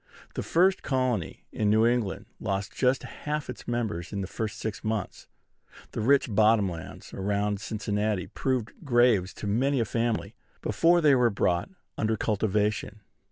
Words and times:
The 0.33 0.41
first 0.41 0.81
colony 0.81 1.43
in 1.51 1.69
New 1.69 1.85
England 1.85 2.25
lost 2.39 2.73
just 2.73 3.03
half 3.03 3.51
its 3.51 3.67
members 3.67 4.11
in 4.11 4.21
the 4.21 4.25
first 4.27 4.57
six 4.57 4.83
months. 4.83 5.27
The 5.91 6.01
rich 6.01 6.25
bottom 6.33 6.67
lands 6.67 7.13
around 7.13 7.61
Cincinnati 7.61 8.25
proved 8.25 8.73
graves 8.83 9.31
to 9.35 9.45
many 9.45 9.79
a 9.79 9.85
family 9.85 10.33
before 10.63 11.01
they 11.01 11.13
were 11.13 11.29
brought 11.29 11.69
under 11.99 12.17
cultivation. 12.17 13.01